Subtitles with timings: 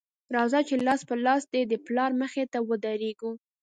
[0.35, 3.31] راځه چې لاس په لاس دې د پلار مخې ته ودرېږو